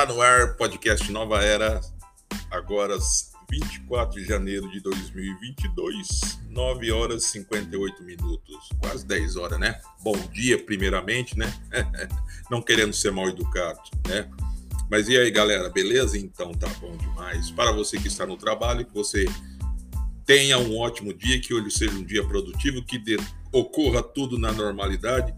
[0.00, 1.78] Tá no ar, podcast Nova Era,
[2.50, 2.96] agora
[3.50, 9.78] 24 de janeiro de 2022, 9 horas e 58 minutos, quase 10 horas, né?
[10.02, 11.52] Bom dia, primeiramente, né?
[12.50, 14.26] Não querendo ser mal educado, né?
[14.90, 16.16] Mas e aí, galera, beleza?
[16.16, 17.50] Então tá bom demais.
[17.50, 19.26] Para você que está no trabalho, que você
[20.24, 22.98] tenha um ótimo dia, que hoje seja um dia produtivo, que
[23.52, 25.34] ocorra tudo na normalidade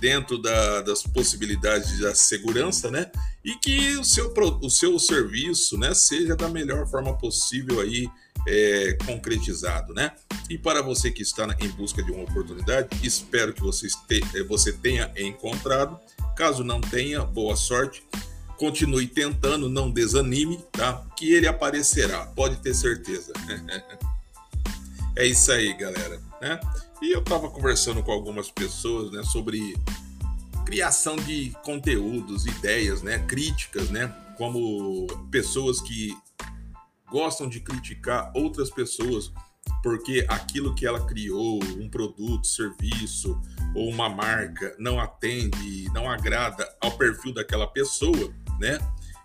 [0.00, 3.10] dentro da, das possibilidades da segurança, né?
[3.44, 8.08] E que o seu, o seu serviço, né, seja da melhor forma possível aí
[8.46, 10.12] é, concretizado, né?
[10.48, 14.42] E para você que está em busca de uma oportunidade, espero que você, este, é,
[14.42, 15.98] você tenha encontrado.
[16.36, 18.02] Caso não tenha, boa sorte.
[18.56, 21.04] Continue tentando, não desanime, tá?
[21.16, 23.32] Que ele aparecerá, pode ter certeza.
[25.16, 26.58] é isso aí, galera, né?
[27.00, 29.76] E eu estava conversando com algumas pessoas, né, sobre
[30.66, 36.16] criação de conteúdos, ideias, né, críticas, né, como pessoas que
[37.10, 39.32] gostam de criticar outras pessoas
[39.82, 43.40] porque aquilo que ela criou, um produto, serviço
[43.74, 48.78] ou uma marca não atende, não agrada ao perfil daquela pessoa, né?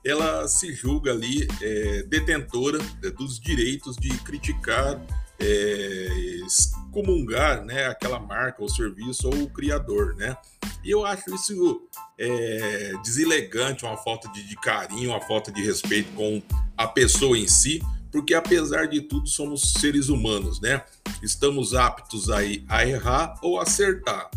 [0.06, 5.00] Ela se julga ali é, detentora é, dos direitos de criticar
[5.39, 6.08] é,
[6.45, 10.38] excomungar né, aquela marca, o serviço ou o criador, né?
[10.84, 11.81] E eu acho isso
[12.17, 16.42] é, deselegante, uma falta de, de carinho, uma falta de respeito com
[16.78, 17.81] a pessoa em si,
[18.12, 20.84] porque apesar de tudo somos seres humanos, né?
[21.22, 24.30] Estamos aptos aí a errar ou acertar.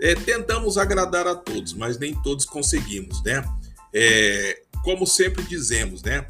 [0.00, 3.44] É, tentamos agradar a todos, mas nem todos conseguimos, né?
[3.94, 6.26] É, como sempre dizemos, né?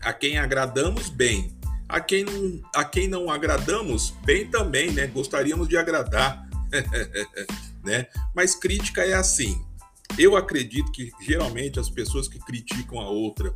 [0.00, 1.56] A quem agradamos bem,
[1.90, 5.06] a quem não, a quem não agradamos, bem também, né?
[5.06, 6.48] Gostaríamos de agradar,
[7.84, 8.06] né?
[8.34, 9.60] Mas crítica é assim.
[10.18, 13.54] Eu acredito que geralmente as pessoas que criticam a outra,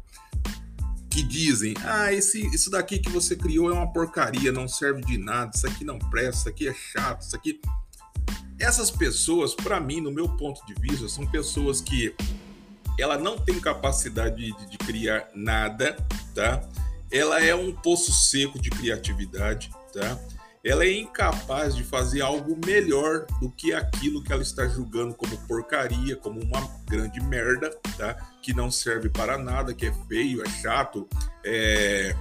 [1.10, 5.16] que dizem, ah, esse, isso daqui que você criou é uma porcaria, não serve de
[5.16, 7.60] nada, isso aqui não presta, isso aqui é chato, isso aqui.
[8.58, 12.14] Essas pessoas, para mim, no meu ponto de vista, são pessoas que
[12.98, 15.96] ela não tem capacidade de, de criar nada,
[16.34, 16.62] tá?
[17.14, 20.18] Ela é um poço seco de criatividade, tá?
[20.64, 25.36] Ela é incapaz de fazer algo melhor do que aquilo que ela está julgando como
[25.46, 28.14] porcaria, como uma grande merda, tá?
[28.42, 31.08] Que não serve para nada, que é feio, é chato,
[31.44, 32.16] é...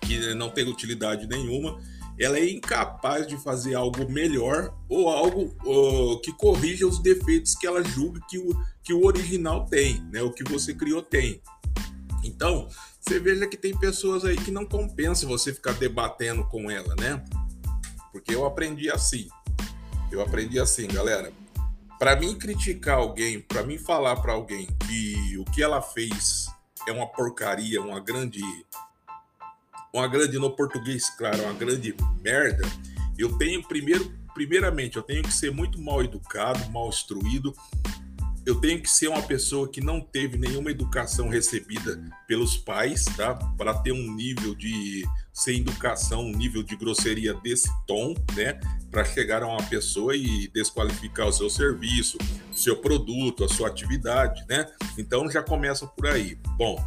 [0.00, 1.78] que não tem utilidade nenhuma.
[2.18, 7.66] Ela é incapaz de fazer algo melhor ou algo uh, que corrija os defeitos que
[7.66, 8.50] ela julga que o,
[8.82, 10.20] que o original tem, né?
[10.20, 11.40] O que você criou tem.
[12.30, 12.68] Então,
[13.00, 17.22] você veja que tem pessoas aí que não compensa você ficar debatendo com ela, né?
[18.12, 19.28] Porque eu aprendi assim.
[20.12, 21.32] Eu aprendi assim, galera.
[21.98, 26.46] Para mim criticar alguém, para mim falar para alguém que o que ela fez
[26.88, 28.40] é uma porcaria, uma grande
[29.92, 32.62] uma grande no português, claro, uma grande merda,
[33.18, 37.52] eu tenho primeiro primeiramente, eu tenho que ser muito mal educado, mal instruído
[38.46, 43.34] eu tenho que ser uma pessoa que não teve nenhuma educação recebida pelos pais, tá?
[43.34, 48.58] Para ter um nível de sem educação, um nível de grosseria desse tom, né?
[48.90, 52.18] Para chegar a uma pessoa e desqualificar o seu serviço,
[52.50, 54.66] o seu produto, a sua atividade, né?
[54.98, 56.38] Então já começa por aí.
[56.56, 56.82] Bom,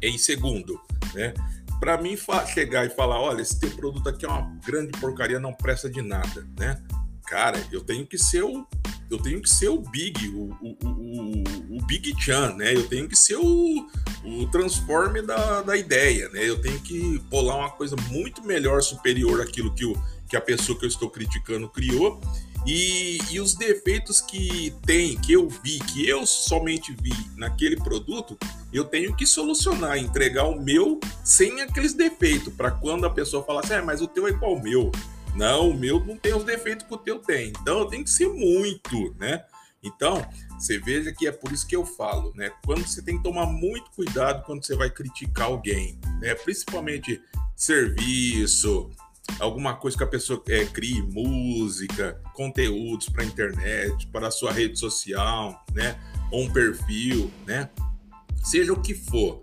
[0.00, 0.80] em segundo,
[1.14, 1.34] né?
[1.80, 2.16] Para mim
[2.52, 6.02] chegar e falar, olha, esse teu produto aqui é uma grande porcaria, não presta de
[6.02, 6.80] nada, né?
[7.26, 8.66] Cara, eu tenho que ser o
[9.10, 12.74] eu tenho que ser o Big, o, o, o, o Big Chan, né?
[12.74, 13.88] Eu tenho que ser o,
[14.24, 16.48] o transforme da, da ideia, né?
[16.48, 20.78] Eu tenho que pular uma coisa muito melhor, superior àquilo que, o, que a pessoa
[20.78, 22.20] que eu estou criticando criou.
[22.66, 28.38] E, e os defeitos que tem, que eu vi, que eu somente vi naquele produto,
[28.72, 33.60] eu tenho que solucionar, entregar o meu sem aqueles defeitos, para quando a pessoa falar
[33.60, 34.92] assim, é, mas o teu é igual ao meu.
[35.34, 37.48] Não, o meu não tem os defeitos que o teu tem.
[37.60, 39.44] Então tem que ser muito, né?
[39.82, 40.26] Então,
[40.58, 42.50] você veja que é por isso que eu falo, né?
[42.64, 46.34] Quando você tem que tomar muito cuidado quando você vai criticar alguém, né?
[46.34, 47.20] Principalmente
[47.56, 48.90] serviço,
[49.38, 54.78] alguma coisa que a pessoa é, crie, música, conteúdos para internet, para a sua rede
[54.78, 55.98] social, né?
[56.30, 57.70] Ou um perfil, né?
[58.42, 59.40] Seja o que for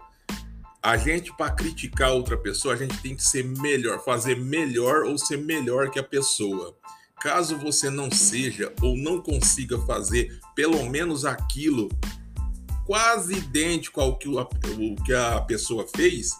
[0.88, 5.18] a gente, para criticar outra pessoa, a gente tem que ser melhor, fazer melhor ou
[5.18, 6.78] ser melhor que a pessoa.
[7.20, 11.90] Caso você não seja ou não consiga fazer pelo menos aquilo
[12.86, 14.46] quase idêntico ao que, o
[15.04, 16.32] que a pessoa fez,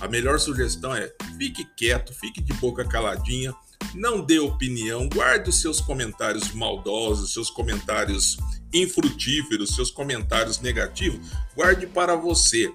[0.00, 3.54] a melhor sugestão é fique quieto, fique de boca caladinha,
[3.94, 8.38] Não dê opinião, guarde os seus comentários maldosos, seus comentários
[8.72, 11.20] infrutíferos, seus comentários negativos,
[11.54, 12.72] guarde para você.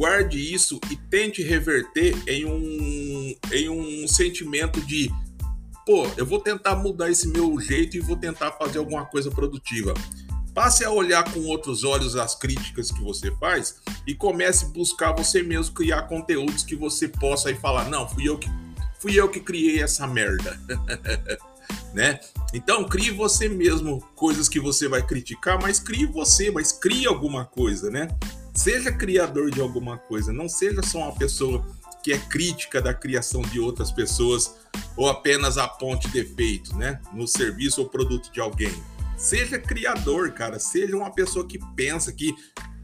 [0.00, 5.12] Guarde isso e tente reverter em um, em um sentimento de
[5.84, 9.92] pô, eu vou tentar mudar esse meu jeito e vou tentar fazer alguma coisa produtiva.
[10.54, 13.76] Passe a olhar com outros olhos as críticas que você faz
[14.06, 18.26] e comece a buscar você mesmo criar conteúdos que você possa aí falar, não, fui
[18.26, 18.48] eu que
[18.98, 20.58] fui eu que criei essa merda.
[21.92, 22.18] né?
[22.54, 27.44] Então, crie você mesmo coisas que você vai criticar, mas crie você, mas crie alguma
[27.44, 28.08] coisa, né?
[28.62, 31.64] Seja criador de alguma coisa, não seja só uma pessoa
[32.04, 34.54] que é crítica da criação de outras pessoas
[34.98, 38.70] ou apenas aponte defeitos, né, no serviço ou produto de alguém.
[39.16, 42.34] Seja criador, cara, seja uma pessoa que pensa que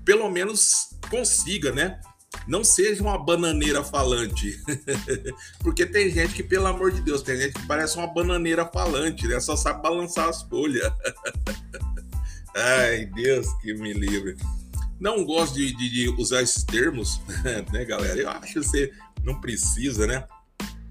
[0.02, 2.00] pelo menos consiga, né?
[2.49, 4.58] Não seja uma bananeira falante.
[5.61, 9.28] Porque tem gente que, pelo amor de Deus, tem gente que parece uma bananeira falante,
[9.28, 9.38] né?
[9.40, 10.90] Só sabe balançar as folhas.
[12.56, 14.37] Ai, Deus que me livre.
[14.99, 17.21] Não gosto de, de, de usar esses termos,
[17.73, 18.19] né, galera?
[18.19, 20.27] Eu acho que você não precisa, né?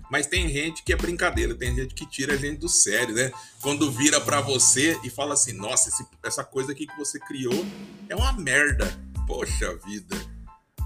[0.10, 3.32] Mas tem gente que é brincadeira, tem gente que tira a gente do sério, né?
[3.62, 7.66] Quando vira para você e fala assim: nossa, esse, essa coisa aqui que você criou
[8.08, 8.86] é uma merda.
[9.28, 10.16] Poxa vida,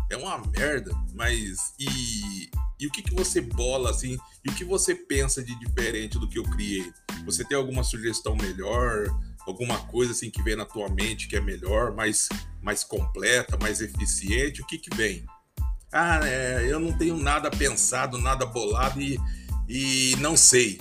[0.09, 0.91] é uma merda.
[1.13, 2.49] Mas e,
[2.79, 4.17] e o que, que você bola assim?
[4.45, 6.89] E o que você pensa de diferente do que eu criei?
[7.25, 9.07] Você tem alguma sugestão melhor?
[9.49, 12.29] Alguma coisa assim que vem na tua mente que é melhor, mais,
[12.61, 14.61] mais completa, mais eficiente?
[14.61, 15.25] O que, que vem?
[15.91, 19.19] ah, é, eu não tenho nada pensado, nada bolado e,
[19.67, 20.77] e não sei.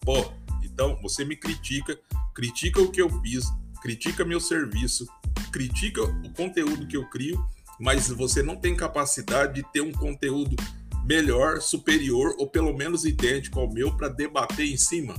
[0.00, 0.32] Pô,
[0.62, 1.98] então você me critica,
[2.34, 3.46] critica o que eu fiz,
[3.80, 5.06] critica meu serviço,
[5.50, 7.42] critica o conteúdo que eu crio,
[7.78, 10.56] mas você não tem capacidade de ter um conteúdo
[11.04, 15.14] melhor, superior ou pelo menos idêntico ao meu para debater em cima.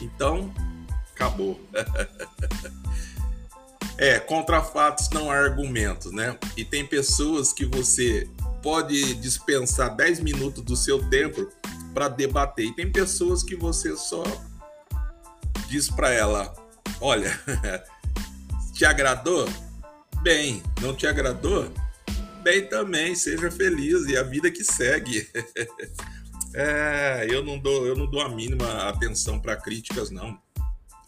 [0.00, 0.52] Então,
[1.20, 1.60] acabou.
[3.98, 6.38] é, contra fatos não há argumentos, né?
[6.56, 8.26] E tem pessoas que você
[8.62, 11.46] pode dispensar 10 minutos do seu tempo
[11.92, 12.66] para debater.
[12.66, 14.22] E tem pessoas que você só
[15.68, 16.54] diz para ela:
[17.00, 17.38] olha,
[18.72, 19.46] te agradou?
[20.22, 21.70] Bem, não te agradou?
[22.42, 25.28] Bem também, seja feliz e a vida que segue.
[26.54, 30.38] é, eu não dou, eu não dou a mínima atenção para críticas, não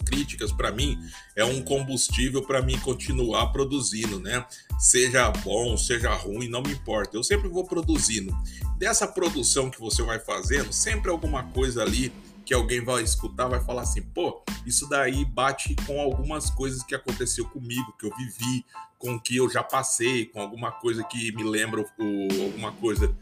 [0.05, 0.99] críticas para mim
[1.35, 4.45] é um combustível para mim continuar produzindo, né?
[4.79, 7.17] Seja bom, seja ruim, não me importa.
[7.17, 8.37] Eu sempre vou produzindo.
[8.79, 12.13] Dessa produção que você vai fazendo, sempre alguma coisa ali
[12.45, 16.95] que alguém vai escutar vai falar assim, pô, isso daí bate com algumas coisas que
[16.95, 18.67] aconteceu comigo, que eu vivi,
[18.99, 23.15] com que eu já passei, com alguma coisa que me lembra o, alguma coisa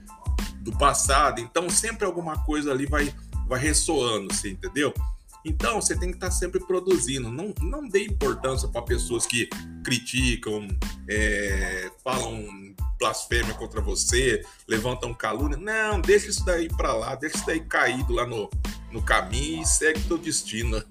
[0.56, 1.40] do passado.
[1.40, 3.14] Então sempre alguma coisa ali vai
[3.46, 4.94] vai ressoando, você entendeu?
[5.44, 7.30] Então, você tem que estar sempre produzindo.
[7.30, 9.48] Não, não dê importância para pessoas que
[9.82, 10.68] criticam,
[11.08, 15.56] é, falam blasfêmia contra você, levantam calúnia.
[15.56, 18.48] Não, deixa isso daí para lá, deixa isso daí caído lá no,
[18.92, 20.82] no caminho e segue teu destino.